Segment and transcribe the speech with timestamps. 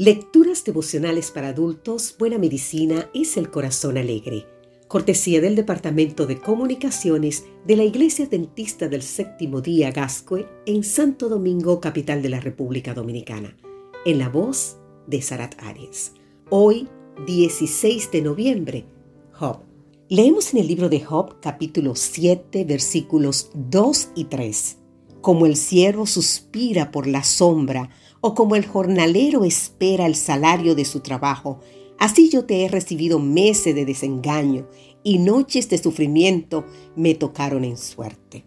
[0.00, 4.46] Lecturas devocionales para adultos, Buena Medicina es el Corazón Alegre.
[4.86, 11.28] Cortesía del Departamento de Comunicaciones de la Iglesia Dentista del Séptimo Día Gascue en Santo
[11.28, 13.56] Domingo, capital de la República Dominicana.
[14.04, 14.76] En la voz
[15.08, 16.12] de Sarat Arias.
[16.48, 16.86] Hoy,
[17.26, 18.84] 16 de noviembre,
[19.32, 19.64] Job.
[20.08, 24.78] Leemos en el libro de Job capítulo 7 versículos 2 y 3.
[25.20, 27.90] Como el siervo suspira por la sombra,
[28.20, 31.60] o como el jornalero espera el salario de su trabajo,
[31.98, 34.68] así yo te he recibido meses de desengaño
[35.02, 36.64] y noches de sufrimiento
[36.96, 38.44] me tocaron en suerte.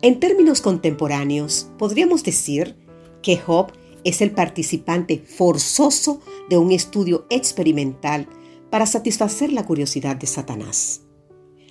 [0.00, 2.76] En términos contemporáneos, podríamos decir
[3.22, 3.72] que Job
[4.04, 8.26] es el participante forzoso de un estudio experimental
[8.70, 11.02] para satisfacer la curiosidad de Satanás.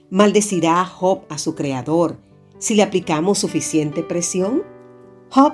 [0.10, 2.18] ¿Maldecirá Job a su creador
[2.62, 4.64] si le aplicamos suficiente presión?
[5.30, 5.54] Job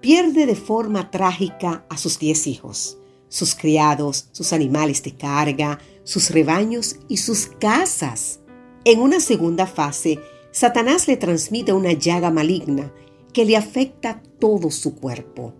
[0.00, 2.96] pierde de forma trágica a sus diez hijos,
[3.28, 8.38] sus criados, sus animales de carga, sus rebaños y sus casas.
[8.84, 10.20] En una segunda fase,
[10.52, 12.92] Satanás le transmite una llaga maligna
[13.32, 15.54] que le afecta todo su cuerpo.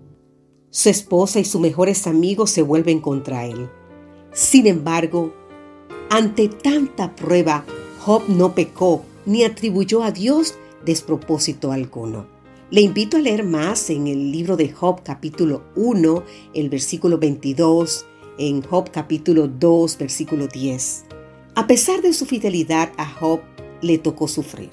[0.70, 3.68] Su esposa y sus mejores amigos se vuelven contra él.
[4.32, 5.34] Sin embargo,
[6.08, 7.64] ante tanta prueba,
[7.98, 10.54] Job no pecó ni atribuyó a Dios
[10.84, 12.26] despropósito alguno.
[12.70, 16.22] Le invito a leer más en el libro de Job capítulo 1,
[16.54, 18.06] el versículo 22,
[18.38, 21.04] en Job capítulo 2, versículo 10.
[21.54, 23.40] A pesar de su fidelidad a Job,
[23.80, 24.70] le tocó sufrir.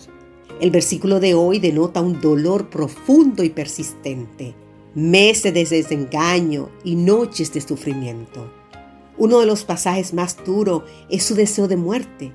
[0.59, 4.55] El versículo de hoy denota un dolor profundo y persistente,
[4.95, 8.51] meses de desengaño y noches de sufrimiento.
[9.17, 12.31] Uno de los pasajes más duros es su deseo de muerte.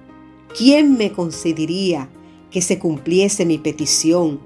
[0.56, 2.08] ¿Quién me concedería
[2.56, 4.40] que se cumpliese mi petición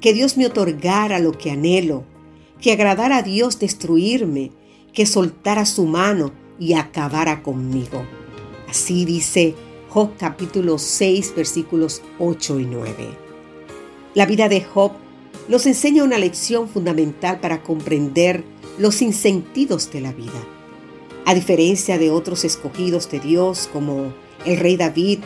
[0.00, 2.02] que Dios me otorgara lo que anhelo,
[2.60, 4.50] que agradara a Dios destruirme,
[4.92, 8.04] que soltara su mano y acabara conmigo.
[8.68, 9.54] Así dice
[9.90, 12.94] Job capítulo 6 versículos 8 y 9.
[14.16, 14.90] La vida de Job
[15.46, 18.42] nos enseña una lección fundamental para comprender
[18.76, 20.42] los insentidos de la vida.
[21.26, 24.12] A diferencia de otros escogidos de Dios como
[24.44, 25.20] el rey David,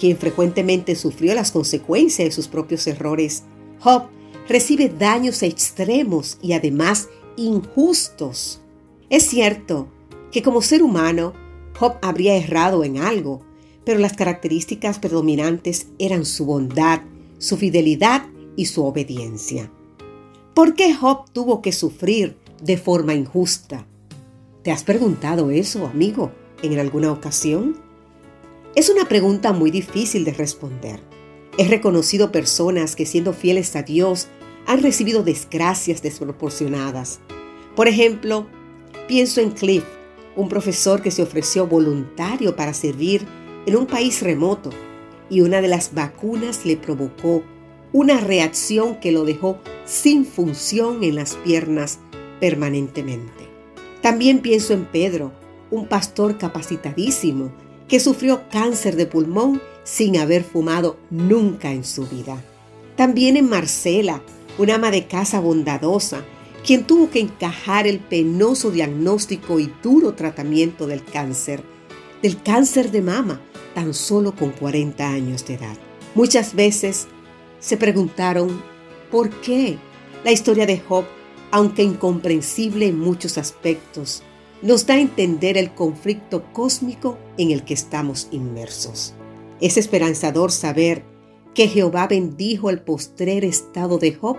[0.00, 3.44] quien frecuentemente sufrió las consecuencias de sus propios errores,
[3.80, 4.04] Job
[4.48, 8.60] recibe daños extremos y además injustos.
[9.10, 9.88] Es cierto
[10.32, 11.34] que como ser humano,
[11.78, 13.42] Job habría errado en algo,
[13.84, 17.02] pero las características predominantes eran su bondad,
[17.38, 18.24] su fidelidad
[18.56, 19.70] y su obediencia.
[20.54, 23.86] ¿Por qué Job tuvo que sufrir de forma injusta?
[24.62, 27.89] ¿Te has preguntado eso, amigo, en alguna ocasión?
[28.76, 31.00] Es una pregunta muy difícil de responder.
[31.58, 34.28] He reconocido personas que siendo fieles a Dios
[34.64, 37.18] han recibido desgracias desproporcionadas.
[37.74, 38.46] Por ejemplo,
[39.08, 39.82] pienso en Cliff,
[40.36, 43.26] un profesor que se ofreció voluntario para servir
[43.66, 44.70] en un país remoto
[45.28, 47.42] y una de las vacunas le provocó
[47.92, 51.98] una reacción que lo dejó sin función en las piernas
[52.38, 53.48] permanentemente.
[54.00, 55.32] También pienso en Pedro,
[55.72, 57.50] un pastor capacitadísimo
[57.90, 62.40] que sufrió cáncer de pulmón sin haber fumado nunca en su vida.
[62.96, 64.22] También en Marcela,
[64.58, 66.24] una ama de casa bondadosa,
[66.64, 71.64] quien tuvo que encajar el penoso diagnóstico y duro tratamiento del cáncer,
[72.22, 73.40] del cáncer de mama,
[73.74, 75.76] tan solo con 40 años de edad.
[76.14, 77.08] Muchas veces
[77.58, 78.62] se preguntaron,
[79.10, 79.78] ¿por qué?
[80.22, 81.06] La historia de Job,
[81.50, 84.22] aunque incomprensible en muchos aspectos,
[84.62, 89.14] nos da a entender el conflicto cósmico en el que estamos inmersos.
[89.60, 91.04] Es esperanzador saber
[91.54, 94.36] que Jehová bendijo el postrer estado de Job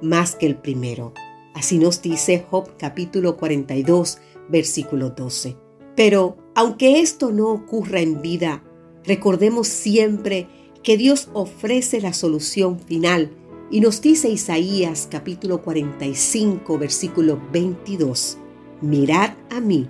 [0.00, 1.12] más que el primero.
[1.54, 4.18] Así nos dice Job capítulo 42,
[4.48, 5.56] versículo 12.
[5.96, 8.62] Pero aunque esto no ocurra en vida,
[9.04, 10.48] recordemos siempre
[10.82, 13.30] que Dios ofrece la solución final
[13.70, 18.38] y nos dice Isaías capítulo 45, versículo 22,
[18.82, 19.88] mirad a mí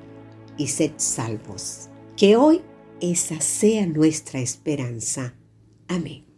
[0.56, 1.88] y sed salvos.
[2.16, 2.60] Que hoy
[3.00, 5.34] esa sea nuestra esperanza.
[5.88, 6.31] Amén.